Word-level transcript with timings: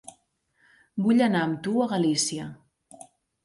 Vull 1.09 1.21
anar 1.27 1.43
amb 1.49 1.61
tu 1.69 1.77
a 1.87 1.91
Galícia. 1.95 2.51